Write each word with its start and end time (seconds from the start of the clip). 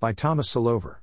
By 0.00 0.12
Thomas 0.12 0.54
Selover. 0.54 0.98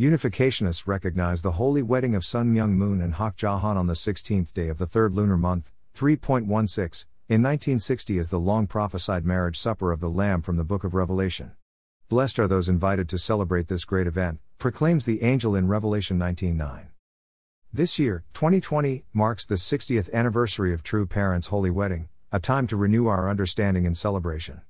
Unificationists 0.00 0.86
recognize 0.86 1.42
the 1.42 1.52
holy 1.52 1.82
wedding 1.82 2.14
of 2.14 2.24
Sun 2.24 2.54
Myung 2.54 2.70
Moon 2.70 3.02
and 3.02 3.16
Hak 3.16 3.42
Ja 3.42 3.58
Han 3.58 3.76
on 3.76 3.88
the 3.88 3.92
16th 3.92 4.54
day 4.54 4.68
of 4.68 4.78
the 4.78 4.86
third 4.86 5.12
lunar 5.12 5.36
month, 5.36 5.70
3.16, 5.94 7.04
in 7.28 7.42
1960 7.42 8.18
as 8.18 8.30
the 8.30 8.40
long 8.40 8.66
prophesied 8.66 9.26
marriage 9.26 9.58
supper 9.58 9.92
of 9.92 10.00
the 10.00 10.08
Lamb 10.08 10.40
from 10.40 10.56
the 10.56 10.64
Book 10.64 10.82
of 10.82 10.94
Revelation. 10.94 11.52
Blessed 12.08 12.38
are 12.38 12.48
those 12.48 12.70
invited 12.70 13.06
to 13.10 13.18
celebrate 13.18 13.68
this 13.68 13.84
great 13.84 14.06
event, 14.06 14.40
proclaims 14.56 15.04
the 15.04 15.22
angel 15.22 15.54
in 15.54 15.68
Revelation 15.68 16.18
19:9. 16.18 16.86
This 17.70 17.98
year, 17.98 18.24
2020, 18.32 19.04
marks 19.12 19.44
the 19.44 19.58
60th 19.58 20.10
anniversary 20.14 20.72
of 20.72 20.82
True 20.82 21.04
Parents' 21.04 21.48
Holy 21.48 21.70
Wedding, 21.70 22.08
a 22.32 22.40
time 22.40 22.66
to 22.68 22.78
renew 22.78 23.08
our 23.08 23.28
understanding 23.28 23.84
and 23.84 23.94
celebration. 23.94 24.62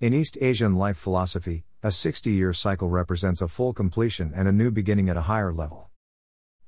In 0.00 0.14
East 0.14 0.38
Asian 0.40 0.76
life 0.76 0.96
philosophy, 0.96 1.66
a 1.86 1.92
60 1.92 2.32
year 2.32 2.52
cycle 2.52 2.88
represents 2.88 3.40
a 3.40 3.46
full 3.46 3.72
completion 3.72 4.32
and 4.34 4.48
a 4.48 4.52
new 4.52 4.72
beginning 4.72 5.08
at 5.08 5.16
a 5.16 5.28
higher 5.30 5.52
level. 5.52 5.88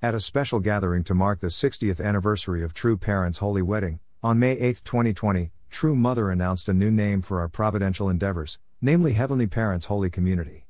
At 0.01 0.15
a 0.15 0.21
special 0.21 0.61
gathering 0.61 1.03
to 1.03 1.13
mark 1.13 1.41
the 1.41 1.49
60th 1.49 2.01
anniversary 2.01 2.63
of 2.63 2.73
True 2.73 2.97
Parents' 2.97 3.39
Holy 3.39 3.61
Wedding, 3.61 3.99
on 4.23 4.39
May 4.39 4.53
8, 4.53 4.83
2020, 4.85 5.51
True 5.71 5.97
Mother 5.97 6.31
announced 6.31 6.69
a 6.69 6.73
new 6.73 6.93
name 6.93 7.21
for 7.21 7.41
our 7.41 7.49
providential 7.49 8.09
endeavors, 8.09 8.61
namely 8.81 9.15
Heavenly 9.15 9.49
Parents' 9.49 9.87
Holy 9.87 10.09
Community. 10.09 10.69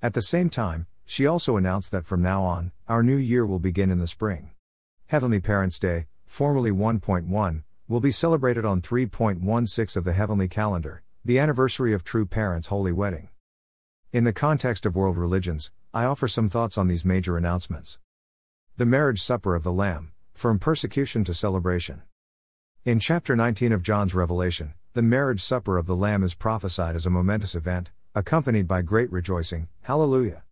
At 0.00 0.14
the 0.14 0.22
same 0.22 0.48
time, 0.48 0.86
she 1.04 1.26
also 1.26 1.56
announced 1.56 1.90
that 1.90 2.06
from 2.06 2.22
now 2.22 2.44
on, 2.44 2.70
our 2.86 3.02
new 3.02 3.16
year 3.16 3.44
will 3.44 3.58
begin 3.58 3.90
in 3.90 3.98
the 3.98 4.06
spring. 4.06 4.50
Heavenly 5.06 5.40
Parents' 5.40 5.80
Day, 5.80 6.06
formerly 6.24 6.70
1.1, 6.70 7.64
will 7.88 8.00
be 8.00 8.12
celebrated 8.12 8.64
on 8.64 8.80
3.16 8.80 9.96
of 9.96 10.04
the 10.04 10.12
heavenly 10.12 10.46
calendar, 10.46 11.02
the 11.24 11.40
anniversary 11.40 11.92
of 11.92 12.04
True 12.04 12.26
Parents' 12.26 12.68
Holy 12.68 12.92
Wedding. 12.92 13.28
In 14.10 14.24
the 14.24 14.32
context 14.32 14.86
of 14.86 14.96
world 14.96 15.18
religions, 15.18 15.70
I 15.92 16.06
offer 16.06 16.28
some 16.28 16.48
thoughts 16.48 16.78
on 16.78 16.88
these 16.88 17.04
major 17.04 17.36
announcements. 17.36 17.98
The 18.78 18.86
Marriage 18.86 19.20
Supper 19.20 19.54
of 19.54 19.64
the 19.64 19.72
Lamb, 19.72 20.12
from 20.32 20.58
persecution 20.58 21.24
to 21.24 21.34
celebration. 21.34 22.00
In 22.86 23.00
chapter 23.00 23.36
19 23.36 23.70
of 23.70 23.82
John's 23.82 24.14
Revelation, 24.14 24.72
the 24.94 25.02
marriage 25.02 25.42
supper 25.42 25.76
of 25.76 25.84
the 25.84 25.94
Lamb 25.94 26.22
is 26.22 26.34
prophesied 26.34 26.96
as 26.96 27.04
a 27.04 27.10
momentous 27.10 27.54
event, 27.54 27.90
accompanied 28.14 28.66
by 28.66 28.80
great 28.80 29.12
rejoicing. 29.12 29.68
Hallelujah! 29.82 30.42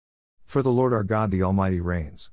For 0.44 0.62
the 0.62 0.70
Lord 0.70 0.92
our 0.92 1.02
God 1.02 1.30
the 1.30 1.42
Almighty 1.42 1.80
reigns. 1.80 2.30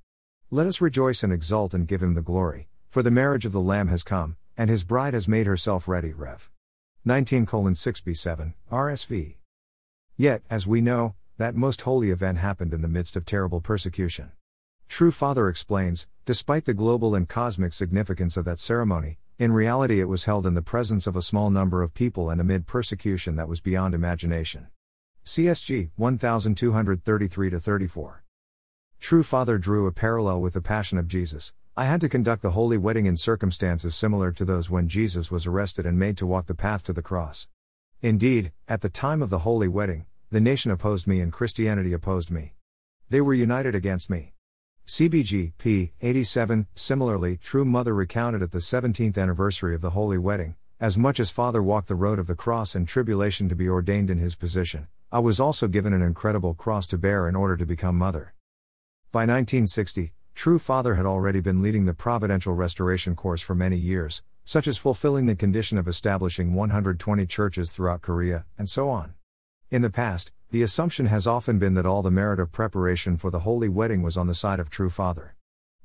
Let 0.51 0.67
us 0.67 0.81
rejoice 0.81 1.23
and 1.23 1.31
exult 1.31 1.73
and 1.73 1.87
give 1.87 2.03
him 2.03 2.15
the 2.15 2.21
glory, 2.21 2.67
for 2.89 3.01
the 3.01 3.11
marriage 3.11 3.45
of 3.45 3.53
the 3.53 3.61
Lamb 3.61 3.87
has 3.87 4.03
come, 4.03 4.35
and 4.57 4.69
his 4.69 4.83
bride 4.83 5.13
has 5.13 5.29
made 5.29 5.47
herself 5.47 5.87
ready. 5.87 6.11
Rev. 6.11 6.51
19 7.05 7.45
6b7, 7.45 8.53
RSV. 8.69 9.37
Yet, 10.15 10.43
as 10.47 10.67
we 10.67 10.79
know, 10.79 11.15
that 11.37 11.55
most 11.55 11.81
holy 11.81 12.11
event 12.11 12.37
happened 12.37 12.73
in 12.73 12.81
the 12.81 12.87
midst 12.87 13.15
of 13.15 13.25
terrible 13.25 13.61
persecution. 13.61 14.31
True 14.87 15.11
Father 15.11 15.49
explains, 15.49 16.07
despite 16.25 16.65
the 16.65 16.73
global 16.73 17.15
and 17.15 17.27
cosmic 17.27 17.73
significance 17.73 18.37
of 18.37 18.45
that 18.45 18.59
ceremony, 18.59 19.17
in 19.39 19.51
reality 19.51 19.99
it 19.99 20.07
was 20.07 20.25
held 20.25 20.45
in 20.45 20.53
the 20.53 20.61
presence 20.61 21.07
of 21.07 21.15
a 21.15 21.21
small 21.21 21.49
number 21.49 21.81
of 21.81 21.93
people 21.93 22.29
and 22.29 22.39
amid 22.39 22.67
persecution 22.67 23.35
that 23.35 23.47
was 23.47 23.61
beyond 23.61 23.93
imagination. 23.95 24.67
CSG 25.25 25.89
1233 25.95 27.49
34. 27.59 28.23
True 28.99 29.23
Father 29.23 29.57
drew 29.57 29.87
a 29.87 29.91
parallel 29.91 30.39
with 30.39 30.53
the 30.53 30.61
Passion 30.61 30.97
of 30.97 31.07
Jesus, 31.07 31.53
I 31.75 31.85
had 31.85 32.01
to 32.01 32.09
conduct 32.09 32.43
the 32.43 32.51
holy 32.51 32.77
wedding 32.77 33.07
in 33.07 33.17
circumstances 33.17 33.95
similar 33.95 34.31
to 34.33 34.45
those 34.45 34.69
when 34.69 34.87
Jesus 34.87 35.31
was 35.31 35.47
arrested 35.47 35.87
and 35.87 35.97
made 35.97 36.17
to 36.17 36.27
walk 36.27 36.45
the 36.45 36.53
path 36.53 36.83
to 36.83 36.93
the 36.93 37.01
cross. 37.01 37.47
Indeed, 37.99 38.51
at 38.67 38.81
the 38.81 38.89
time 38.89 39.23
of 39.23 39.31
the 39.31 39.39
holy 39.39 39.67
wedding, 39.67 40.05
the 40.33 40.41
nation 40.41 40.71
opposed 40.71 41.05
me 41.05 41.19
and 41.19 41.31
Christianity 41.31 41.93
opposed 41.93 42.31
me. 42.31 42.55
They 43.07 43.21
were 43.21 43.35
united 43.35 43.75
against 43.75 44.09
me. 44.09 44.33
CBG, 44.87 45.53
p. 45.59 45.91
87. 46.01 46.65
Similarly, 46.73 47.37
True 47.37 47.63
Mother 47.63 47.93
recounted 47.93 48.41
at 48.41 48.51
the 48.51 48.57
17th 48.57 49.15
anniversary 49.15 49.75
of 49.75 49.81
the 49.81 49.91
holy 49.91 50.17
wedding, 50.17 50.55
as 50.79 50.97
much 50.97 51.19
as 51.19 51.29
Father 51.29 51.61
walked 51.61 51.87
the 51.87 51.93
road 51.93 52.17
of 52.17 52.25
the 52.25 52.33
cross 52.33 52.73
and 52.73 52.87
tribulation 52.87 53.47
to 53.47 53.55
be 53.55 53.69
ordained 53.69 54.09
in 54.09 54.17
his 54.17 54.33
position, 54.33 54.87
I 55.11 55.19
was 55.19 55.39
also 55.39 55.67
given 55.67 55.93
an 55.93 56.01
incredible 56.01 56.55
cross 56.55 56.87
to 56.87 56.97
bear 56.97 57.29
in 57.29 57.35
order 57.35 57.55
to 57.55 57.65
become 57.67 57.95
mother. 57.95 58.33
By 59.11 59.27
1960, 59.27 60.13
True 60.33 60.57
Father 60.57 60.95
had 60.95 61.05
already 61.05 61.41
been 61.41 61.61
leading 61.61 61.85
the 61.85 61.93
Providential 61.93 62.55
Restoration 62.55 63.15
course 63.15 63.43
for 63.43 63.53
many 63.53 63.77
years, 63.77 64.23
such 64.45 64.67
as 64.67 64.79
fulfilling 64.79 65.27
the 65.27 65.35
condition 65.35 65.77
of 65.77 65.87
establishing 65.87 66.55
120 66.55 67.27
churches 67.27 67.71
throughout 67.71 68.01
Korea, 68.01 68.47
and 68.57 68.67
so 68.67 68.89
on. 68.89 69.13
In 69.73 69.81
the 69.81 69.89
past, 69.89 70.31
the 70.51 70.61
assumption 70.61 71.07
has 71.07 71.25
often 71.25 71.57
been 71.57 71.73
that 71.73 71.85
all 71.87 72.03
the 72.03 72.11
merit 72.11 72.39
of 72.39 72.51
preparation 72.51 73.17
for 73.17 73.31
the 73.31 73.39
holy 73.39 73.69
wedding 73.69 74.03
was 74.03 74.17
on 74.17 74.27
the 74.27 74.35
side 74.35 74.59
of 74.59 74.69
True 74.69 74.91
Father. 74.91 75.35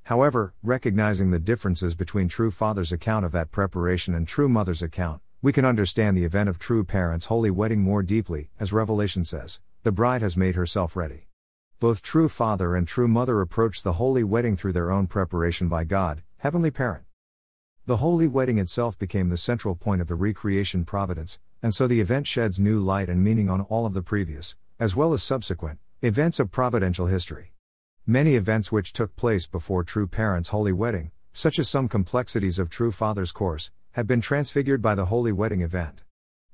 However, 0.03 0.53
recognizing 0.62 1.31
the 1.31 1.38
differences 1.38 1.94
between 1.94 2.28
True 2.28 2.50
Father's 2.50 2.93
account 2.93 3.25
of 3.25 3.32
that 3.32 3.50
preparation 3.50 4.15
and 4.15 4.28
True 4.28 4.47
Mother's 4.47 4.82
account, 4.82 5.22
we 5.41 5.54
can 5.54 5.65
understand 5.65 6.19
the 6.19 6.27
event 6.27 6.50
of 6.50 6.59
True 6.59 6.84
Parents' 6.84 7.25
holy 7.32 7.50
wedding 7.50 7.81
more 7.81 8.03
deeply, 8.03 8.50
as 8.60 8.75
Revelation 8.75 9.25
says, 9.25 9.59
the 9.84 9.91
bride 9.91 10.21
has 10.21 10.37
made 10.37 10.54
herself 10.54 10.94
ready. 10.94 11.28
Both 11.81 12.03
true 12.03 12.28
father 12.28 12.77
and 12.77 12.87
true 12.87 13.09
mother 13.09 13.41
approach 13.41 13.82
the 13.82 13.94
holy 13.94 14.22
wedding 14.22 14.54
through 14.54 14.75
their 14.75 14.91
own 14.91 15.06
preparation 15.06 15.66
by 15.71 15.84
God, 15.84 16.22
Heavenly 16.37 16.71
Parent. 16.71 17.04
The 17.87 17.97
holy 17.97 18.28
wedding 18.28 18.59
itself 18.59 18.98
became 18.98 19.31
the 19.31 19.38
central 19.38 19.75
point 19.75 20.03
of 20.03 20.09
the 20.09 20.15
recreation 20.15 20.84
providence, 20.84 21.38
and 21.63 21.75
so 21.75 21.87
the 21.87 22.01
event 22.01 22.27
sheds 22.27 22.61
new 22.61 22.79
light 22.79 23.09
and 23.09 23.23
meaning 23.23 23.51
on 23.51 23.63
all 23.63 23.87
of 23.87 23.95
the 23.95 24.03
previous, 24.03 24.57
as 24.79 24.95
well 24.95 25.13
as 25.13 25.23
subsequent, 25.23 25.79
events 26.03 26.39
of 26.39 26.53
providential 26.53 27.07
history. 27.07 27.53
Many 28.07 28.37
events 28.37 28.71
which 28.71 28.93
took 28.93 29.17
place 29.17 29.47
before 29.47 29.85
True 29.85 30.07
Parents' 30.07 30.51
holy 30.51 30.73
wedding, 30.73 31.11
such 31.33 31.59
as 31.59 31.69
some 31.69 31.89
complexities 31.89 32.59
of 32.59 32.71
True 32.71 32.93
Father's 32.93 33.33
course, 33.33 33.71
have 33.93 34.07
been 34.07 34.21
transfigured 34.21 34.81
by 34.81 34.95
the 34.95 35.07
holy 35.07 35.33
wedding 35.33 35.61
event. 35.61 36.05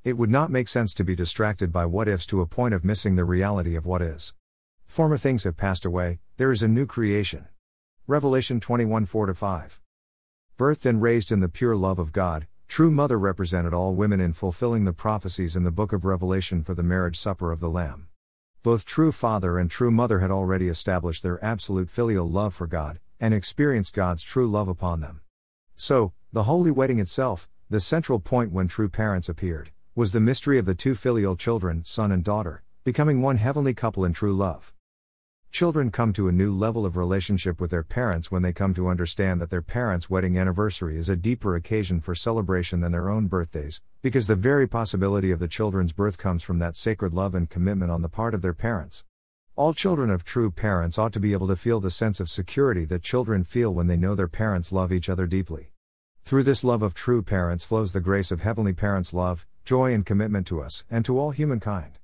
It 0.03 0.19
would 0.19 0.31
not 0.31 0.51
make 0.51 0.69
sense 0.69 0.95
to 0.95 1.05
be 1.05 1.15
distracted 1.15 1.73
by 1.73 1.87
what 1.87 2.09
ifs 2.09 2.27
to 2.27 2.41
a 2.41 2.47
point 2.47 2.75
of 2.75 2.85
missing 2.85 3.17
the 3.17 3.25
reality 3.25 3.77
of 3.77 3.87
what 3.87 4.03
is. 4.03 4.35
Former 4.87 5.17
things 5.17 5.45
have 5.45 5.57
passed 5.57 5.85
away, 5.85 6.21
there 6.37 6.53
is 6.53 6.63
a 6.63 6.69
new 6.69 6.87
creation. 6.87 7.47
Revelation 8.07 8.61
21 8.61 9.07
4 9.07 9.33
5. 9.33 9.81
Birthed 10.59 10.87
and 10.87 11.01
raised 11.01 11.33
in 11.33 11.41
the 11.41 11.49
pure 11.49 11.75
love 11.75 11.99
of 11.99 12.13
God, 12.13 12.47
True 12.67 12.91
Mother 12.91 13.19
represented 13.19 13.73
all 13.73 13.95
women 13.95 14.21
in 14.21 14.33
fulfilling 14.33 14.85
the 14.85 14.93
prophecies 14.93 15.55
in 15.55 15.63
the 15.63 15.71
book 15.71 15.93
of 15.93 16.05
Revelation 16.05 16.63
for 16.63 16.75
the 16.75 16.83
marriage 16.83 17.19
supper 17.19 17.53
of 17.53 17.61
the 17.61 17.71
Lamb. 17.71 18.09
Both 18.63 18.85
True 18.85 19.13
Father 19.13 19.59
and 19.59 19.71
True 19.71 19.91
Mother 19.91 20.21
had 20.21 20.31
already 20.31 20.69
established 20.69 21.23
their 21.23 21.43
absolute 21.45 21.91
filial 21.91 22.29
love 22.29 22.55
for 22.55 22.67
God, 22.67 22.99
and 23.21 23.33
experienced 23.33 23.95
God's 23.95 24.23
true 24.23 24.51
love 24.51 24.69
upon 24.69 25.01
them. 25.01 25.21
So, 25.77 26.13
the 26.33 26.45
holy 26.45 26.71
wedding 26.71 26.99
itself, 26.99 27.49
the 27.71 27.81
central 27.81 28.19
point 28.19 28.53
when 28.53 28.69
true 28.69 28.89
parents 28.89 29.29
appeared, 29.29 29.71
was 29.95 30.13
the 30.13 30.21
mystery 30.21 30.59
of 30.59 30.67
the 30.67 30.75
two 30.75 30.95
filial 30.95 31.37
children, 31.37 31.85
son 31.85 32.11
and 32.11 32.25
daughter, 32.25 32.63
becoming 32.83 33.23
one 33.23 33.37
heavenly 33.37 33.75
couple 33.75 34.05
in 34.05 34.13
true 34.13 34.35
love. 34.35 34.73
Children 35.55 35.93
come 35.93 36.13
to 36.15 36.27
a 36.27 36.33
new 36.33 36.53
level 36.53 36.85
of 36.85 36.97
relationship 36.97 37.61
with 37.61 37.71
their 37.71 37.85
parents 37.85 38.29
when 38.29 38.43
they 38.43 38.53
come 38.53 38.75
to 38.75 38.89
understand 38.89 39.41
that 39.41 39.51
their 39.51 39.63
parents' 39.63 40.11
wedding 40.11 40.37
anniversary 40.37 40.99
is 40.99 41.09
a 41.09 41.15
deeper 41.15 41.55
occasion 41.55 42.01
for 42.01 42.13
celebration 42.13 42.81
than 42.81 42.91
their 42.91 43.09
own 43.09 43.29
birthdays, 43.29 43.81
because 44.03 44.27
the 44.27 44.35
very 44.35 44.67
possibility 44.67 45.31
of 45.31 45.39
the 45.39 45.47
children's 45.47 45.93
birth 45.93 46.19
comes 46.19 46.43
from 46.43 46.59
that 46.59 46.75
sacred 46.75 47.15
love 47.15 47.37
and 47.37 47.51
commitment 47.51 47.93
on 47.93 48.03
the 48.03 48.09
part 48.09 48.35
of 48.35 48.43
their 48.43 48.53
parents. 48.53 49.05
All 49.55 49.73
children 49.73 50.11
of 50.11 50.25
true 50.25 50.51
parents 50.51 50.99
ought 50.99 51.13
to 51.13 51.21
be 51.21 51.33
able 51.33 51.47
to 51.47 51.55
feel 51.55 51.79
the 51.79 51.89
sense 51.89 52.19
of 52.19 52.29
security 52.29 52.85
that 52.87 53.05
children 53.05 53.45
feel 53.45 53.73
when 53.73 53.87
they 53.87 53.97
know 53.97 54.17
their 54.17 54.27
parents 54.27 54.73
love 54.73 54.93
each 54.93 55.09
other 55.09 55.29
deeply. 55.29 55.71
Through 56.25 56.43
this 56.43 56.65
love 56.65 56.83
of 56.83 56.95
true 56.95 57.23
parents 57.23 57.65
flows 57.65 57.93
the 57.93 58.01
grace 58.01 58.33
of 58.33 58.41
Heavenly 58.41 58.73
Parents' 58.73 59.15
love, 59.15 59.47
joy, 59.65 59.95
and 59.95 60.05
commitment 60.05 60.49
to 60.49 60.61
us 60.61 60.83
and 60.91 61.05
to 61.05 61.17
all 61.17 61.31
humankind. 61.31 62.01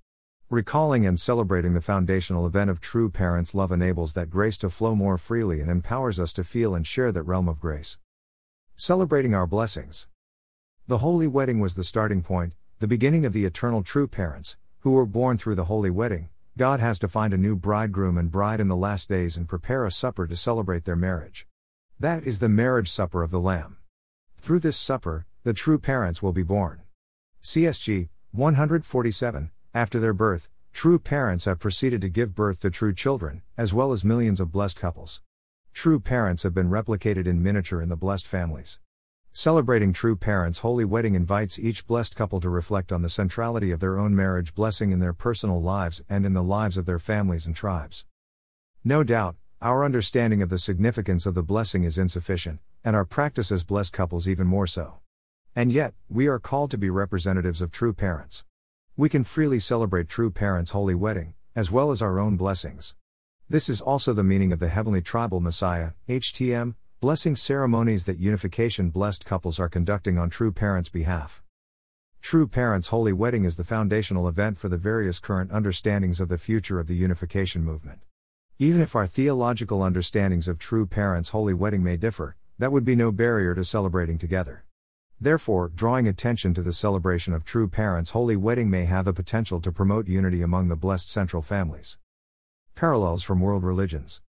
Recalling 0.52 1.06
and 1.06 1.16
celebrating 1.16 1.74
the 1.74 1.80
foundational 1.80 2.44
event 2.44 2.70
of 2.70 2.80
true 2.80 3.08
parents' 3.08 3.54
love 3.54 3.70
enables 3.70 4.14
that 4.14 4.30
grace 4.30 4.58
to 4.58 4.68
flow 4.68 4.96
more 4.96 5.16
freely 5.16 5.60
and 5.60 5.70
empowers 5.70 6.18
us 6.18 6.32
to 6.32 6.42
feel 6.42 6.74
and 6.74 6.84
share 6.84 7.12
that 7.12 7.22
realm 7.22 7.48
of 7.48 7.60
grace. 7.60 7.98
Celebrating 8.74 9.32
our 9.32 9.46
blessings. 9.46 10.08
The 10.88 10.98
holy 10.98 11.28
wedding 11.28 11.60
was 11.60 11.76
the 11.76 11.84
starting 11.84 12.20
point, 12.20 12.54
the 12.80 12.88
beginning 12.88 13.24
of 13.24 13.32
the 13.32 13.44
eternal 13.44 13.84
true 13.84 14.08
parents, 14.08 14.56
who 14.80 14.90
were 14.90 15.06
born 15.06 15.38
through 15.38 15.54
the 15.54 15.66
holy 15.66 15.88
wedding. 15.88 16.30
God 16.58 16.80
has 16.80 16.98
to 16.98 17.06
find 17.06 17.32
a 17.32 17.38
new 17.38 17.54
bridegroom 17.54 18.18
and 18.18 18.28
bride 18.28 18.58
in 18.58 18.66
the 18.66 18.74
last 18.74 19.08
days 19.08 19.36
and 19.36 19.48
prepare 19.48 19.86
a 19.86 19.92
supper 19.92 20.26
to 20.26 20.34
celebrate 20.34 20.84
their 20.84 20.96
marriage. 20.96 21.46
That 22.00 22.24
is 22.24 22.40
the 22.40 22.48
marriage 22.48 22.90
supper 22.90 23.22
of 23.22 23.30
the 23.30 23.38
Lamb. 23.38 23.76
Through 24.40 24.58
this 24.58 24.76
supper, 24.76 25.26
the 25.44 25.52
true 25.52 25.78
parents 25.78 26.24
will 26.24 26.32
be 26.32 26.42
born. 26.42 26.82
CSG 27.40 28.08
147 28.32 29.52
after 29.72 30.00
their 30.00 30.12
birth, 30.12 30.48
true 30.72 30.98
parents 30.98 31.44
have 31.44 31.60
proceeded 31.60 32.00
to 32.00 32.08
give 32.08 32.34
birth 32.34 32.60
to 32.60 32.70
true 32.70 32.92
children, 32.92 33.42
as 33.56 33.72
well 33.72 33.92
as 33.92 34.04
millions 34.04 34.40
of 34.40 34.50
blessed 34.50 34.76
couples. 34.76 35.22
True 35.72 36.00
parents 36.00 36.42
have 36.42 36.52
been 36.52 36.70
replicated 36.70 37.26
in 37.26 37.42
miniature 37.42 37.80
in 37.80 37.88
the 37.88 37.96
blessed 37.96 38.26
families. 38.26 38.80
Celebrating 39.30 39.92
True 39.92 40.16
Parents' 40.16 40.58
Holy 40.58 40.84
Wedding 40.84 41.14
invites 41.14 41.56
each 41.56 41.86
blessed 41.86 42.16
couple 42.16 42.40
to 42.40 42.50
reflect 42.50 42.90
on 42.90 43.02
the 43.02 43.08
centrality 43.08 43.70
of 43.70 43.78
their 43.78 43.96
own 43.96 44.16
marriage 44.16 44.54
blessing 44.56 44.90
in 44.90 44.98
their 44.98 45.12
personal 45.12 45.62
lives 45.62 46.02
and 46.08 46.26
in 46.26 46.34
the 46.34 46.42
lives 46.42 46.76
of 46.76 46.84
their 46.84 46.98
families 46.98 47.46
and 47.46 47.54
tribes. 47.54 48.04
No 48.82 49.04
doubt, 49.04 49.36
our 49.62 49.84
understanding 49.84 50.42
of 50.42 50.48
the 50.48 50.58
significance 50.58 51.26
of 51.26 51.34
the 51.36 51.44
blessing 51.44 51.84
is 51.84 51.96
insufficient, 51.96 52.58
and 52.84 52.96
our 52.96 53.04
practice 53.04 53.52
as 53.52 53.62
blessed 53.62 53.92
couples 53.92 54.26
even 54.26 54.48
more 54.48 54.66
so. 54.66 54.98
And 55.54 55.70
yet, 55.70 55.94
we 56.08 56.26
are 56.26 56.40
called 56.40 56.72
to 56.72 56.78
be 56.78 56.90
representatives 56.90 57.62
of 57.62 57.70
true 57.70 57.92
parents. 57.92 58.44
We 59.00 59.08
can 59.08 59.24
freely 59.24 59.60
celebrate 59.60 60.10
true 60.10 60.30
parents' 60.30 60.72
holy 60.72 60.94
wedding, 60.94 61.32
as 61.56 61.70
well 61.70 61.90
as 61.90 62.02
our 62.02 62.18
own 62.18 62.36
blessings. 62.36 62.94
This 63.48 63.70
is 63.70 63.80
also 63.80 64.12
the 64.12 64.22
meaning 64.22 64.52
of 64.52 64.58
the 64.58 64.68
Heavenly 64.68 65.00
Tribal 65.00 65.40
Messiah, 65.40 65.92
HTM, 66.06 66.74
blessing 67.00 67.34
ceremonies 67.34 68.04
that 68.04 68.18
unification 68.18 68.90
blessed 68.90 69.24
couples 69.24 69.58
are 69.58 69.70
conducting 69.70 70.18
on 70.18 70.28
true 70.28 70.52
parents' 70.52 70.90
behalf. 70.90 71.42
True 72.20 72.46
Parents' 72.46 72.88
Holy 72.88 73.14
Wedding 73.14 73.46
is 73.46 73.56
the 73.56 73.64
foundational 73.64 74.28
event 74.28 74.58
for 74.58 74.68
the 74.68 74.76
various 74.76 75.18
current 75.18 75.50
understandings 75.50 76.20
of 76.20 76.28
the 76.28 76.36
future 76.36 76.78
of 76.78 76.86
the 76.86 76.94
unification 76.94 77.64
movement. 77.64 78.00
Even 78.58 78.82
if 78.82 78.94
our 78.94 79.06
theological 79.06 79.82
understandings 79.82 80.46
of 80.46 80.58
True 80.58 80.84
Parents' 80.84 81.30
Holy 81.30 81.54
Wedding 81.54 81.82
may 81.82 81.96
differ, 81.96 82.36
that 82.58 82.70
would 82.70 82.84
be 82.84 82.96
no 82.96 83.10
barrier 83.10 83.54
to 83.54 83.64
celebrating 83.64 84.18
together. 84.18 84.66
Therefore, 85.22 85.68
drawing 85.68 86.08
attention 86.08 86.54
to 86.54 86.62
the 86.62 86.72
celebration 86.72 87.34
of 87.34 87.44
true 87.44 87.68
parents' 87.68 88.10
holy 88.10 88.36
wedding 88.36 88.70
may 88.70 88.86
have 88.86 89.04
the 89.04 89.12
potential 89.12 89.60
to 89.60 89.70
promote 89.70 90.08
unity 90.08 90.40
among 90.40 90.68
the 90.68 90.76
blessed 90.76 91.10
central 91.10 91.42
families. 91.42 91.98
Parallels 92.74 93.22
from 93.22 93.38
world 93.38 93.62
religions. 93.62 94.22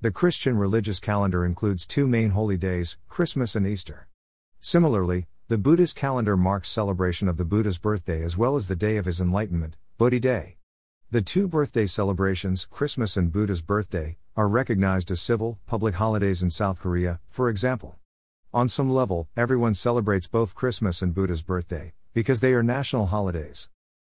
The 0.00 0.12
Christian 0.12 0.56
religious 0.56 1.00
calendar 1.00 1.44
includes 1.44 1.86
two 1.88 2.06
main 2.06 2.30
holy 2.30 2.56
days, 2.56 2.98
Christmas 3.08 3.56
and 3.56 3.66
Easter. 3.66 4.06
Similarly, 4.60 5.26
the 5.48 5.58
Buddhist 5.58 5.96
calendar 5.96 6.36
marks 6.36 6.68
celebration 6.68 7.26
of 7.26 7.36
the 7.36 7.44
Buddha's 7.44 7.78
birthday 7.78 8.22
as 8.22 8.38
well 8.38 8.54
as 8.54 8.68
the 8.68 8.76
day 8.76 8.98
of 8.98 9.06
his 9.06 9.20
enlightenment, 9.20 9.76
Bodhi 9.98 10.20
Day. 10.20 10.56
The 11.10 11.20
two 11.20 11.48
birthday 11.48 11.86
celebrations, 11.86 12.66
Christmas 12.70 13.16
and 13.16 13.32
Buddha's 13.32 13.60
birthday, 13.60 14.18
are 14.36 14.48
recognized 14.48 15.10
as 15.10 15.20
civil, 15.20 15.58
public 15.66 15.96
holidays 15.96 16.44
in 16.44 16.50
South 16.50 16.78
Korea, 16.78 17.18
for 17.28 17.48
example. 17.48 17.96
On 18.54 18.68
some 18.68 18.90
level, 18.90 19.28
everyone 19.34 19.72
celebrates 19.72 20.26
both 20.26 20.54
Christmas 20.54 21.00
and 21.00 21.14
Buddha's 21.14 21.42
birthday, 21.42 21.94
because 22.12 22.42
they 22.42 22.52
are 22.52 22.62
national 22.62 23.06
holidays. 23.06 23.70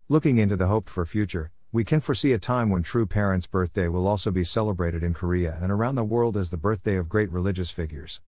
Looking 0.07 0.38
into 0.38 0.56
the 0.56 0.68
hoped 0.68 0.89
for 0.89 1.06
future, 1.06 1.51
we 1.74 1.83
can 1.83 2.00
foresee 2.00 2.31
a 2.31 2.39
time 2.39 2.69
when 2.69 2.81
True 2.81 3.06
Parents' 3.06 3.47
birthday 3.47 3.89
will 3.89 4.07
also 4.07 4.31
be 4.31 4.45
celebrated 4.45 5.03
in 5.03 5.13
Korea 5.13 5.59
and 5.62 5.74
around 5.74 5.95
the 5.95 6.06
world 6.06 6.38
as 6.38 6.51
the 6.51 6.57
birthday 6.57 6.95
of 6.95 7.09
great 7.09 7.30
religious 7.30 7.69
figures. 7.69 8.21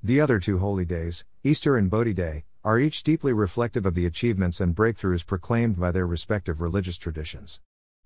The 0.00 0.20
other 0.20 0.38
two 0.38 0.58
holy 0.58 0.84
days, 0.84 1.24
Easter 1.42 1.76
and 1.76 1.90
Bodhi 1.90 2.14
Day, 2.14 2.44
are 2.62 2.78
each 2.78 3.02
deeply 3.02 3.32
reflective 3.32 3.84
of 3.84 3.96
the 3.96 4.06
achievements 4.06 4.60
and 4.60 4.76
breakthroughs 4.76 5.26
proclaimed 5.26 5.76
by 5.76 5.90
their 5.90 6.06
respective 6.06 6.60
religious 6.60 6.98
traditions. 6.98 7.60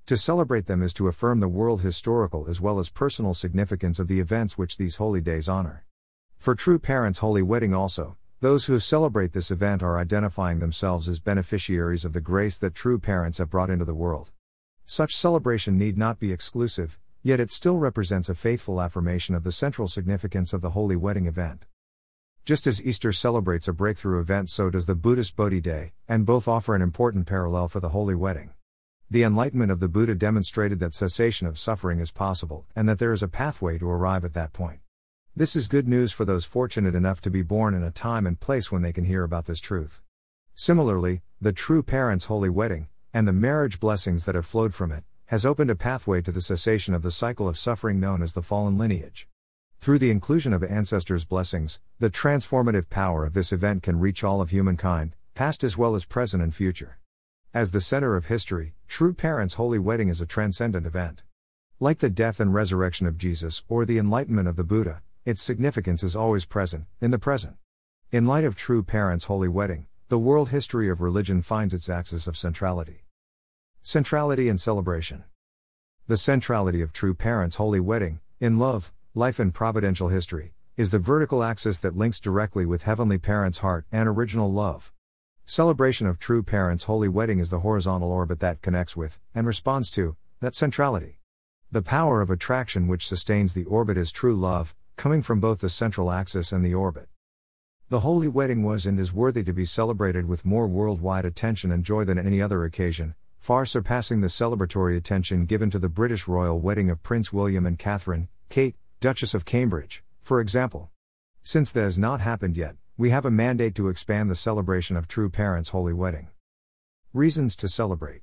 To 0.06 0.16
celebrate 0.16 0.64
them 0.64 0.82
is 0.82 0.94
to 0.94 1.06
affirm 1.06 1.40
the 1.40 1.48
world 1.48 1.82
historical 1.82 2.48
as 2.48 2.62
well 2.62 2.78
as 2.78 2.88
personal 2.88 3.34
significance 3.34 3.98
of 3.98 4.08
the 4.08 4.20
events 4.20 4.56
which 4.56 4.78
these 4.78 4.96
holy 4.96 5.20
days 5.20 5.50
honor. 5.50 5.84
For 6.46 6.54
true 6.54 6.78
parents' 6.78 7.18
holy 7.18 7.42
wedding 7.42 7.74
also, 7.74 8.16
those 8.40 8.66
who 8.66 8.78
celebrate 8.78 9.32
this 9.32 9.50
event 9.50 9.82
are 9.82 9.98
identifying 9.98 10.60
themselves 10.60 11.08
as 11.08 11.18
beneficiaries 11.18 12.04
of 12.04 12.12
the 12.12 12.20
grace 12.20 12.56
that 12.58 12.72
true 12.72 13.00
parents 13.00 13.38
have 13.38 13.50
brought 13.50 13.68
into 13.68 13.84
the 13.84 13.96
world. 13.96 14.30
Such 14.84 15.16
celebration 15.16 15.76
need 15.76 15.98
not 15.98 16.20
be 16.20 16.30
exclusive, 16.30 17.00
yet 17.20 17.40
it 17.40 17.50
still 17.50 17.78
represents 17.78 18.28
a 18.28 18.34
faithful 18.36 18.80
affirmation 18.80 19.34
of 19.34 19.42
the 19.42 19.50
central 19.50 19.88
significance 19.88 20.52
of 20.52 20.60
the 20.60 20.70
holy 20.70 20.94
wedding 20.94 21.26
event. 21.26 21.66
Just 22.44 22.68
as 22.68 22.80
Easter 22.80 23.10
celebrates 23.10 23.66
a 23.66 23.72
breakthrough 23.72 24.20
event, 24.20 24.48
so 24.48 24.70
does 24.70 24.86
the 24.86 24.94
Buddhist 24.94 25.34
Bodhi 25.34 25.60
Day, 25.60 25.94
and 26.06 26.24
both 26.24 26.46
offer 26.46 26.76
an 26.76 26.80
important 26.80 27.26
parallel 27.26 27.66
for 27.66 27.80
the 27.80 27.88
holy 27.88 28.14
wedding. 28.14 28.50
The 29.10 29.24
enlightenment 29.24 29.72
of 29.72 29.80
the 29.80 29.88
Buddha 29.88 30.14
demonstrated 30.14 30.78
that 30.78 30.94
cessation 30.94 31.48
of 31.48 31.58
suffering 31.58 31.98
is 31.98 32.12
possible, 32.12 32.66
and 32.76 32.88
that 32.88 33.00
there 33.00 33.12
is 33.12 33.24
a 33.24 33.26
pathway 33.26 33.78
to 33.78 33.90
arrive 33.90 34.24
at 34.24 34.34
that 34.34 34.52
point. 34.52 34.78
This 35.38 35.54
is 35.54 35.68
good 35.68 35.86
news 35.86 36.12
for 36.12 36.24
those 36.24 36.46
fortunate 36.46 36.94
enough 36.94 37.20
to 37.20 37.30
be 37.30 37.42
born 37.42 37.74
in 37.74 37.82
a 37.82 37.90
time 37.90 38.26
and 38.26 38.40
place 38.40 38.72
when 38.72 38.80
they 38.80 38.90
can 38.90 39.04
hear 39.04 39.22
about 39.22 39.44
this 39.44 39.60
truth. 39.60 40.00
Similarly, 40.54 41.20
the 41.42 41.52
true 41.52 41.82
parents' 41.82 42.24
holy 42.24 42.48
wedding, 42.48 42.88
and 43.12 43.28
the 43.28 43.34
marriage 43.34 43.78
blessings 43.78 44.24
that 44.24 44.34
have 44.34 44.46
flowed 44.46 44.72
from 44.72 44.90
it, 44.90 45.04
has 45.26 45.44
opened 45.44 45.70
a 45.70 45.76
pathway 45.76 46.22
to 46.22 46.32
the 46.32 46.40
cessation 46.40 46.94
of 46.94 47.02
the 47.02 47.10
cycle 47.10 47.50
of 47.50 47.58
suffering 47.58 48.00
known 48.00 48.22
as 48.22 48.32
the 48.32 48.40
fallen 48.40 48.78
lineage. 48.78 49.28
Through 49.78 49.98
the 49.98 50.10
inclusion 50.10 50.54
of 50.54 50.64
ancestors' 50.64 51.26
blessings, 51.26 51.80
the 51.98 52.08
transformative 52.08 52.88
power 52.88 53.26
of 53.26 53.34
this 53.34 53.52
event 53.52 53.82
can 53.82 54.00
reach 54.00 54.24
all 54.24 54.40
of 54.40 54.48
humankind, 54.48 55.16
past 55.34 55.62
as 55.62 55.76
well 55.76 55.94
as 55.94 56.06
present 56.06 56.42
and 56.42 56.54
future. 56.54 56.98
As 57.52 57.72
the 57.72 57.82
center 57.82 58.16
of 58.16 58.24
history, 58.24 58.72
True 58.88 59.12
Parents' 59.12 59.56
Holy 59.56 59.78
Wedding 59.78 60.08
is 60.08 60.22
a 60.22 60.26
transcendent 60.26 60.86
event. 60.86 61.24
Like 61.78 61.98
the 61.98 62.08
death 62.08 62.40
and 62.40 62.54
resurrection 62.54 63.06
of 63.06 63.18
Jesus 63.18 63.64
or 63.68 63.84
the 63.84 63.98
enlightenment 63.98 64.48
of 64.48 64.56
the 64.56 64.64
Buddha, 64.64 65.02
its 65.26 65.42
significance 65.42 66.04
is 66.04 66.14
always 66.14 66.44
present, 66.44 66.86
in 67.00 67.10
the 67.10 67.18
present. 67.18 67.56
In 68.12 68.26
light 68.26 68.44
of 68.44 68.54
true 68.54 68.84
parents' 68.84 69.24
holy 69.24 69.48
wedding, 69.48 69.88
the 70.06 70.20
world 70.20 70.50
history 70.50 70.88
of 70.88 71.00
religion 71.00 71.42
finds 71.42 71.74
its 71.74 71.90
axis 71.90 72.28
of 72.28 72.36
centrality. 72.36 73.02
Centrality 73.82 74.48
and 74.48 74.60
celebration. 74.60 75.24
The 76.06 76.16
centrality 76.16 76.80
of 76.80 76.92
true 76.92 77.12
parents' 77.12 77.56
holy 77.56 77.80
wedding, 77.80 78.20
in 78.38 78.60
love, 78.60 78.92
life, 79.16 79.40
and 79.40 79.52
providential 79.52 80.10
history, 80.10 80.54
is 80.76 80.92
the 80.92 81.00
vertical 81.00 81.42
axis 81.42 81.80
that 81.80 81.96
links 81.96 82.20
directly 82.20 82.64
with 82.64 82.84
Heavenly 82.84 83.18
Parents' 83.18 83.58
heart 83.58 83.84
and 83.90 84.08
original 84.08 84.52
love. 84.52 84.92
Celebration 85.44 86.06
of 86.06 86.20
true 86.20 86.44
parents' 86.44 86.84
holy 86.84 87.08
wedding 87.08 87.40
is 87.40 87.50
the 87.50 87.60
horizontal 87.60 88.12
orbit 88.12 88.38
that 88.38 88.62
connects 88.62 88.96
with, 88.96 89.18
and 89.34 89.44
responds 89.44 89.90
to, 89.90 90.14
that 90.38 90.54
centrality. 90.54 91.18
The 91.72 91.82
power 91.82 92.20
of 92.20 92.30
attraction 92.30 92.86
which 92.86 93.08
sustains 93.08 93.54
the 93.54 93.64
orbit 93.64 93.96
is 93.96 94.12
true 94.12 94.36
love, 94.36 94.76
coming 94.96 95.20
from 95.20 95.40
both 95.40 95.60
the 95.60 95.68
central 95.68 96.10
axis 96.10 96.52
and 96.52 96.64
the 96.64 96.74
orbit. 96.74 97.08
The 97.90 98.00
holy 98.00 98.28
wedding 98.28 98.62
was 98.62 98.86
and 98.86 98.98
is 98.98 99.12
worthy 99.12 99.44
to 99.44 99.52
be 99.52 99.66
celebrated 99.66 100.26
with 100.26 100.46
more 100.46 100.66
worldwide 100.66 101.26
attention 101.26 101.70
and 101.70 101.84
joy 101.84 102.04
than 102.04 102.18
any 102.18 102.40
other 102.40 102.64
occasion, 102.64 103.14
far 103.38 103.66
surpassing 103.66 104.22
the 104.22 104.28
celebratory 104.28 104.96
attention 104.96 105.44
given 105.44 105.70
to 105.70 105.78
the 105.78 105.90
British 105.90 106.26
royal 106.26 106.58
wedding 106.58 106.88
of 106.88 107.02
Prince 107.02 107.32
William 107.32 107.66
and 107.66 107.78
Catherine, 107.78 108.28
Kate, 108.48 108.74
Duchess 109.00 109.34
of 109.34 109.44
Cambridge, 109.44 110.02
for 110.22 110.40
example. 110.40 110.90
Since 111.42 111.70
that 111.72 111.82
has 111.82 111.98
not 111.98 112.22
happened 112.22 112.56
yet, 112.56 112.76
we 112.96 113.10
have 113.10 113.26
a 113.26 113.30
mandate 113.30 113.74
to 113.74 113.88
expand 113.88 114.30
the 114.30 114.34
celebration 114.34 114.96
of 114.96 115.06
true 115.06 115.28
parents' 115.28 115.68
holy 115.68 115.92
wedding. 115.92 116.28
Reasons 117.12 117.54
to 117.56 117.68
celebrate. 117.68 118.22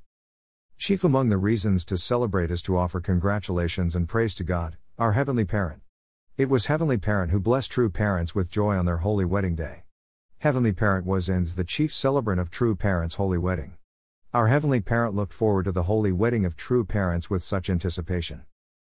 Chief 0.78 1.04
among 1.04 1.30
the 1.30 1.38
reasons 1.38 1.86
to 1.86 1.98
celebrate 1.98 2.50
is 2.50 2.64
to 2.64 2.76
offer 2.76 3.00
congratulations 3.00 3.96
and 3.96 4.10
praise 4.10 4.34
to 4.36 4.44
God, 4.44 4.78
our 4.98 5.12
Heavenly 5.14 5.46
Parent. 5.46 5.83
It 6.36 6.50
was 6.50 6.66
Heavenly 6.66 6.98
Parent 6.98 7.32
who 7.32 7.40
blessed 7.40 7.72
true 7.72 7.92
parents 7.92 8.34
with 8.34 8.50
joy 8.50 8.76
on 8.76 8.86
their 8.86 8.98
holy 8.98 9.24
wedding 9.24 9.56
day. 9.56 9.84
Heavenly 10.40 10.74
Parent 10.74 11.06
was 11.06 11.30
and 11.30 11.46
is 11.46 11.54
the 11.54 11.64
chief 11.64 11.94
celebrant 11.94 12.42
of 12.42 12.50
true 12.50 12.76
parents' 12.76 13.16
holy 13.16 13.38
wedding. 13.38 13.78
Our 14.34 14.48
Heavenly 14.48 14.82
Parent 14.82 15.14
looked 15.14 15.32
forward 15.32 15.66
to 15.66 15.72
the 15.72 15.84
holy 15.84 16.12
wedding 16.12 16.44
of 16.44 16.56
true 16.56 16.86
parents 16.86 17.30
with 17.30 17.44
such 17.44 17.70
anticipation. 17.70 18.46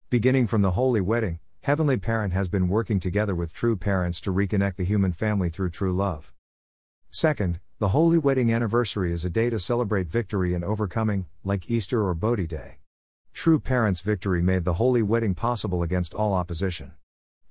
Beginning 0.08 0.46
from 0.46 0.62
the 0.62 0.70
holy 0.70 1.02
wedding, 1.02 1.38
Heavenly 1.64 1.98
Parent 1.98 2.32
has 2.32 2.48
been 2.48 2.66
working 2.66 2.98
together 2.98 3.34
with 3.34 3.52
true 3.52 3.76
parents 3.76 4.22
to 4.22 4.32
reconnect 4.32 4.76
the 4.76 4.84
human 4.84 5.12
family 5.12 5.50
through 5.50 5.68
true 5.68 5.92
love. 5.92 6.32
Second, 7.10 7.60
the 7.78 7.88
holy 7.88 8.16
wedding 8.16 8.54
anniversary 8.54 9.12
is 9.12 9.22
a 9.22 9.28
day 9.28 9.50
to 9.50 9.58
celebrate 9.58 10.08
victory 10.08 10.54
and 10.54 10.64
overcoming, 10.64 11.26
like 11.44 11.70
Easter 11.70 12.08
or 12.08 12.14
Bodhi 12.14 12.46
Day. 12.46 12.78
True 13.34 13.60
parents' 13.60 14.00
victory 14.00 14.40
made 14.40 14.64
the 14.64 14.80
holy 14.80 15.02
wedding 15.02 15.34
possible 15.34 15.82
against 15.82 16.14
all 16.14 16.32
opposition. 16.32 16.92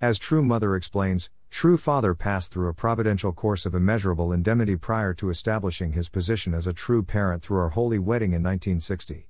As 0.03 0.19
True 0.19 0.43
Mother 0.43 0.75
explains, 0.75 1.29
True 1.49 1.77
Father 1.77 2.13
passed 2.13 2.51
through 2.51 2.67
a 2.67 2.73
providential 2.73 3.31
course 3.31 3.65
of 3.65 3.73
immeasurable 3.73 4.33
indemnity 4.33 4.75
prior 4.75 5.13
to 5.13 5.29
establishing 5.29 5.93
his 5.93 6.09
position 6.09 6.53
as 6.53 6.67
a 6.67 6.73
true 6.73 7.03
parent 7.03 7.41
through 7.41 7.59
our 7.59 7.69
holy 7.69 7.99
wedding 7.99 8.33
in 8.33 8.43
1960. 8.43 9.29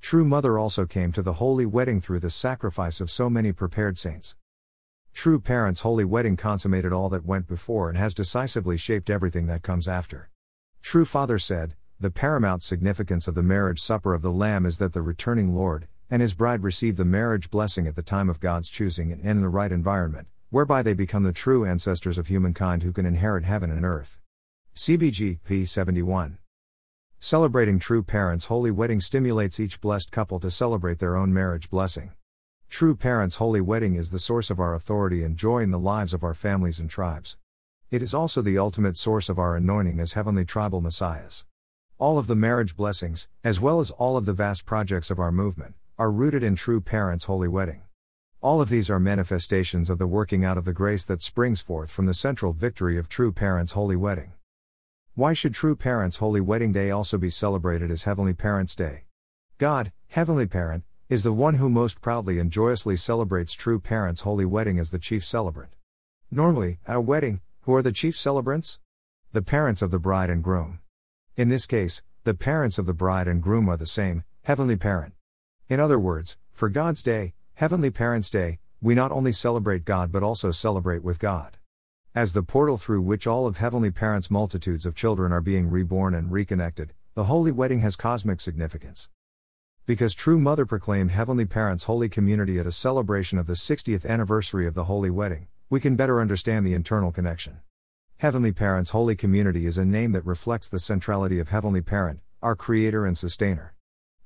True 0.00 0.24
Mother 0.24 0.58
also 0.58 0.86
came 0.86 1.12
to 1.12 1.20
the 1.20 1.34
holy 1.34 1.66
wedding 1.66 2.00
through 2.00 2.20
the 2.20 2.30
sacrifice 2.30 3.02
of 3.02 3.10
so 3.10 3.28
many 3.28 3.52
prepared 3.52 3.98
saints. 3.98 4.34
True 5.12 5.38
Parents' 5.38 5.82
holy 5.82 6.06
wedding 6.06 6.38
consummated 6.38 6.90
all 6.90 7.10
that 7.10 7.26
went 7.26 7.46
before 7.46 7.90
and 7.90 7.98
has 7.98 8.14
decisively 8.14 8.78
shaped 8.78 9.10
everything 9.10 9.46
that 9.48 9.62
comes 9.62 9.86
after. 9.86 10.30
True 10.80 11.04
Father 11.04 11.38
said, 11.38 11.74
The 12.00 12.10
paramount 12.10 12.62
significance 12.62 13.28
of 13.28 13.34
the 13.34 13.42
marriage 13.42 13.82
supper 13.82 14.14
of 14.14 14.22
the 14.22 14.32
Lamb 14.32 14.64
is 14.64 14.78
that 14.78 14.94
the 14.94 15.02
returning 15.02 15.54
Lord, 15.54 15.86
and 16.10 16.22
his 16.22 16.34
bride 16.34 16.62
receive 16.62 16.96
the 16.96 17.04
marriage 17.04 17.50
blessing 17.50 17.86
at 17.86 17.96
the 17.96 18.02
time 18.02 18.28
of 18.28 18.40
God's 18.40 18.68
choosing 18.68 19.10
and 19.10 19.20
in 19.20 19.40
the 19.40 19.48
right 19.48 19.72
environment, 19.72 20.28
whereby 20.50 20.82
they 20.82 20.94
become 20.94 21.22
the 21.22 21.32
true 21.32 21.64
ancestors 21.64 22.18
of 22.18 22.28
humankind 22.28 22.82
who 22.82 22.92
can 22.92 23.06
inherit 23.06 23.44
heaven 23.44 23.70
and 23.70 23.84
earth. 23.84 24.18
CBG 24.74 25.38
p. 25.44 25.64
71. 25.64 26.38
Celebrating 27.20 27.78
true 27.78 28.02
parents' 28.02 28.46
holy 28.46 28.70
wedding 28.70 29.00
stimulates 29.00 29.58
each 29.58 29.80
blessed 29.80 30.10
couple 30.10 30.38
to 30.40 30.50
celebrate 30.50 30.98
their 30.98 31.16
own 31.16 31.32
marriage 31.32 31.70
blessing. 31.70 32.12
True 32.68 32.96
parents' 32.96 33.36
holy 33.36 33.60
wedding 33.60 33.94
is 33.94 34.10
the 34.10 34.18
source 34.18 34.50
of 34.50 34.58
our 34.58 34.74
authority 34.74 35.22
and 35.22 35.36
joy 35.36 35.60
in 35.60 35.70
the 35.70 35.78
lives 35.78 36.12
of 36.12 36.22
our 36.22 36.34
families 36.34 36.80
and 36.80 36.90
tribes. 36.90 37.38
It 37.90 38.02
is 38.02 38.12
also 38.12 38.42
the 38.42 38.58
ultimate 38.58 38.96
source 38.96 39.28
of 39.28 39.38
our 39.38 39.56
anointing 39.56 40.00
as 40.00 40.14
heavenly 40.14 40.44
tribal 40.44 40.80
messiahs. 40.80 41.46
All 41.98 42.18
of 42.18 42.26
the 42.26 42.34
marriage 42.34 42.76
blessings, 42.76 43.28
as 43.44 43.60
well 43.60 43.78
as 43.78 43.92
all 43.92 44.16
of 44.16 44.26
the 44.26 44.32
vast 44.32 44.66
projects 44.66 45.10
of 45.10 45.20
our 45.20 45.30
movement, 45.30 45.76
are 45.96 46.10
rooted 46.10 46.42
in 46.42 46.56
true 46.56 46.80
parents' 46.80 47.26
holy 47.26 47.46
wedding. 47.46 47.82
All 48.40 48.60
of 48.60 48.68
these 48.68 48.90
are 48.90 48.98
manifestations 48.98 49.88
of 49.88 49.98
the 49.98 50.06
working 50.06 50.44
out 50.44 50.58
of 50.58 50.64
the 50.64 50.72
grace 50.72 51.04
that 51.06 51.22
springs 51.22 51.60
forth 51.60 51.90
from 51.90 52.06
the 52.06 52.14
central 52.14 52.52
victory 52.52 52.98
of 52.98 53.08
true 53.08 53.32
parents' 53.32 53.72
holy 53.72 53.96
wedding. 53.96 54.32
Why 55.14 55.32
should 55.32 55.54
True 55.54 55.76
Parents' 55.76 56.16
Holy 56.16 56.40
Wedding 56.40 56.72
Day 56.72 56.90
also 56.90 57.18
be 57.18 57.30
celebrated 57.30 57.92
as 57.92 58.02
Heavenly 58.02 58.34
Parents' 58.34 58.74
Day? 58.74 59.04
God, 59.58 59.92
Heavenly 60.08 60.46
Parent, 60.46 60.82
is 61.08 61.22
the 61.22 61.32
one 61.32 61.54
who 61.54 61.70
most 61.70 62.00
proudly 62.00 62.40
and 62.40 62.50
joyously 62.50 62.96
celebrates 62.96 63.52
true 63.52 63.78
parents' 63.78 64.22
holy 64.22 64.44
wedding 64.44 64.80
as 64.80 64.90
the 64.90 64.98
chief 64.98 65.24
celebrant. 65.24 65.76
Normally, 66.32 66.80
at 66.84 66.96
a 66.96 67.00
wedding, 67.00 67.42
who 67.60 67.76
are 67.76 67.82
the 67.82 67.92
chief 67.92 68.16
celebrants? 68.18 68.80
The 69.30 69.42
parents 69.42 69.82
of 69.82 69.92
the 69.92 70.00
bride 70.00 70.30
and 70.30 70.42
groom. 70.42 70.80
In 71.36 71.48
this 71.48 71.66
case, 71.66 72.02
the 72.24 72.34
parents 72.34 72.76
of 72.76 72.86
the 72.86 72.92
bride 72.92 73.28
and 73.28 73.40
groom 73.40 73.68
are 73.68 73.76
the 73.76 73.86
same, 73.86 74.24
Heavenly 74.42 74.74
Parent. 74.74 75.14
In 75.66 75.80
other 75.80 75.98
words, 75.98 76.36
for 76.52 76.68
God's 76.68 77.02
Day, 77.02 77.32
Heavenly 77.54 77.90
Parents' 77.90 78.28
Day, 78.28 78.58
we 78.82 78.94
not 78.94 79.10
only 79.10 79.32
celebrate 79.32 79.86
God 79.86 80.12
but 80.12 80.22
also 80.22 80.50
celebrate 80.50 81.02
with 81.02 81.18
God. 81.18 81.56
As 82.14 82.34
the 82.34 82.42
portal 82.42 82.76
through 82.76 83.00
which 83.00 83.26
all 83.26 83.46
of 83.46 83.56
Heavenly 83.56 83.90
Parents' 83.90 84.30
multitudes 84.30 84.84
of 84.84 84.94
children 84.94 85.32
are 85.32 85.40
being 85.40 85.70
reborn 85.70 86.14
and 86.14 86.30
reconnected, 86.30 86.92
the 87.14 87.24
Holy 87.24 87.50
Wedding 87.50 87.80
has 87.80 87.96
cosmic 87.96 88.40
significance. 88.40 89.08
Because 89.86 90.12
True 90.12 90.38
Mother 90.38 90.66
proclaimed 90.66 91.12
Heavenly 91.12 91.46
Parents' 91.46 91.84
Holy 91.84 92.10
Community 92.10 92.58
at 92.58 92.66
a 92.66 92.72
celebration 92.72 93.38
of 93.38 93.46
the 93.46 93.54
60th 93.54 94.04
anniversary 94.04 94.66
of 94.66 94.74
the 94.74 94.84
Holy 94.84 95.10
Wedding, 95.10 95.48
we 95.70 95.80
can 95.80 95.96
better 95.96 96.20
understand 96.20 96.66
the 96.66 96.74
internal 96.74 97.10
connection. 97.10 97.60
Heavenly 98.18 98.52
Parents' 98.52 98.90
Holy 98.90 99.16
Community 99.16 99.64
is 99.64 99.78
a 99.78 99.84
name 99.86 100.12
that 100.12 100.26
reflects 100.26 100.68
the 100.68 100.78
centrality 100.78 101.38
of 101.38 101.48
Heavenly 101.48 101.80
Parent, 101.80 102.20
our 102.42 102.54
Creator 102.54 103.06
and 103.06 103.16
Sustainer. 103.16 103.73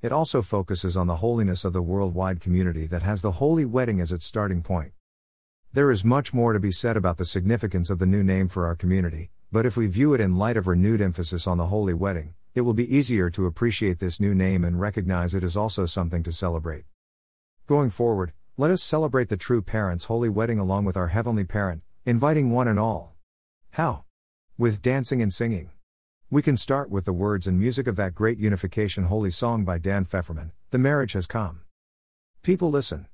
It 0.01 0.13
also 0.13 0.43
focuses 0.43 0.97
on 0.97 1.09
the 1.09 1.17
holiness 1.17 1.65
of 1.65 1.73
the 1.73 1.83
worldwide 1.83 2.41
community 2.41 2.87
that 2.87 3.03
has 3.03 3.21
the 3.21 3.33
Holy 3.33 3.65
Wedding 3.65 4.01
as 4.01 4.13
its 4.13 4.25
starting 4.25 4.63
point. 4.63 4.93
There 5.73 5.91
is 5.91 6.05
much 6.05 6.33
more 6.33 6.53
to 6.53 6.61
be 6.61 6.71
said 6.71 6.97
about 6.97 7.19
the 7.19 7.25
significance 7.25 7.91
of 7.91 7.99
the 7.99 8.07
new 8.07 8.23
name 8.23 8.49
for 8.49 8.65
our 8.65 8.77
community, 8.77 9.33
but 9.51 9.67
if 9.67 9.77
we 9.77 9.89
view 9.89 10.15
it 10.15 10.21
in 10.21 10.37
light 10.37 10.57
of 10.57 10.69
renewed 10.69 11.01
emphasis 11.01 11.49
on 11.49 11.59
the 11.59 11.67
holy 11.67 11.95
wedding, 11.95 12.35
it 12.55 12.61
will 12.61 12.75
be 12.75 12.97
easier 12.97 13.29
to 13.31 13.47
appreciate 13.47 13.99
this 13.99 14.21
new 14.21 14.37
name 14.37 14.65
and 14.65 14.81
recognize 14.81 15.35
it 15.35 15.43
as 15.43 15.57
also 15.57 15.85
something 15.85 16.23
to 16.23 16.31
celebrate. 16.31 16.85
Going 17.67 17.91
forward, 17.91 18.33
let 18.57 18.71
us 18.71 18.85
celebrate 18.85 19.29
the 19.29 19.37
true 19.37 19.63
parents' 19.63 20.05
holy 20.05 20.29
wedding 20.29 20.61
along 20.61 20.85
with 20.85 20.97
our 20.97 21.09
heavenly 21.09 21.45
parent, 21.45 21.83
inviting 22.07 22.53
one 22.53 22.69
and 22.69 22.79
all. 22.79 23.17
How? 23.73 24.05
With 24.57 24.81
dancing 24.81 25.21
and 25.21 25.35
singing. 25.35 25.71
We 26.31 26.43
can 26.43 26.59
start 26.59 26.91
with 26.91 27.07
the 27.07 27.15
words 27.15 27.47
and 27.47 27.59
music 27.59 27.87
of 27.87 27.97
that 27.97 28.15
great 28.15 28.37
unification 28.37 29.05
holy 29.05 29.31
song 29.31 29.65
by 29.65 29.79
Dan 29.79 30.05
Fefferman, 30.05 30.51
The 30.73 30.77
Marriage 30.77 31.15
Has 31.15 31.27
Come. 31.27 31.63
People 32.43 32.71
listen. 32.71 33.07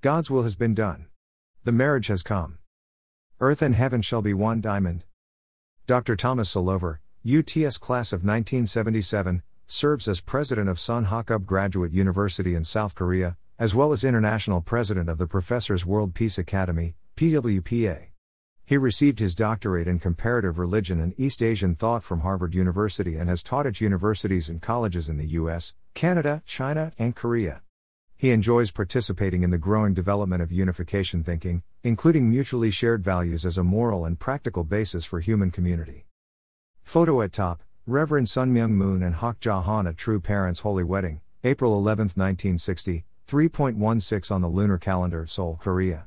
God's 0.00 0.32
will 0.32 0.42
has 0.42 0.56
been 0.56 0.74
done. 0.74 1.06
The 1.62 1.70
marriage 1.70 2.08
has 2.08 2.24
come. 2.24 2.58
Earth 3.38 3.62
and 3.62 3.76
heaven 3.76 4.02
shall 4.02 4.20
be 4.20 4.34
one 4.34 4.60
diamond. 4.60 5.04
Dr. 5.86 6.16
Thomas 6.16 6.52
Selover, 6.52 6.98
UTS 7.24 7.78
class 7.78 8.12
of 8.12 8.24
1977, 8.24 9.44
serves 9.68 10.08
as 10.08 10.20
president 10.20 10.68
of 10.68 10.78
Sunhak 10.78 11.30
UP 11.30 11.46
Graduate 11.46 11.92
University 11.92 12.56
in 12.56 12.64
South 12.64 12.96
Korea, 12.96 13.36
as 13.60 13.76
well 13.76 13.92
as 13.92 14.02
international 14.02 14.60
president 14.60 15.08
of 15.08 15.18
the 15.18 15.28
Professors 15.28 15.86
World 15.86 16.14
Peace 16.14 16.36
Academy, 16.36 16.96
PWPA. 17.16 18.08
He 18.68 18.76
received 18.76 19.20
his 19.20 19.36
doctorate 19.36 19.86
in 19.86 20.00
comparative 20.00 20.58
religion 20.58 21.00
and 21.00 21.14
East 21.16 21.40
Asian 21.40 21.76
thought 21.76 22.02
from 22.02 22.22
Harvard 22.22 22.52
University 22.52 23.14
and 23.14 23.28
has 23.28 23.44
taught 23.44 23.64
at 23.64 23.80
universities 23.80 24.48
and 24.48 24.60
colleges 24.60 25.08
in 25.08 25.18
the 25.18 25.28
US, 25.40 25.74
Canada, 25.94 26.42
China, 26.46 26.92
and 26.98 27.14
Korea. 27.14 27.62
He 28.16 28.32
enjoys 28.32 28.72
participating 28.72 29.44
in 29.44 29.50
the 29.50 29.56
growing 29.56 29.94
development 29.94 30.42
of 30.42 30.50
unification 30.50 31.22
thinking, 31.22 31.62
including 31.84 32.28
mutually 32.28 32.72
shared 32.72 33.04
values 33.04 33.46
as 33.46 33.56
a 33.56 33.62
moral 33.62 34.04
and 34.04 34.18
practical 34.18 34.64
basis 34.64 35.04
for 35.04 35.20
human 35.20 35.52
community. 35.52 36.06
Photo 36.82 37.22
at 37.22 37.32
top 37.32 37.62
Reverend 37.86 38.28
Sun 38.28 38.52
Myung 38.52 38.72
Moon 38.72 39.00
and 39.00 39.14
Hak 39.14 39.36
Ja 39.44 39.60
Han 39.60 39.86
at 39.86 39.96
True 39.96 40.18
Parents 40.18 40.58
Holy 40.58 40.82
Wedding, 40.82 41.20
April 41.44 41.78
11, 41.78 42.06
1960, 42.16 43.04
3.16 43.28 44.32
on 44.32 44.42
the 44.42 44.48
lunar 44.48 44.76
calendar, 44.76 45.24
Seoul, 45.24 45.56
Korea. 45.62 46.04